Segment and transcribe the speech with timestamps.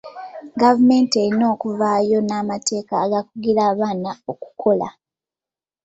[0.61, 4.87] Gavumenti erina okuvaayo n'amateeka agakugira abaana okukola.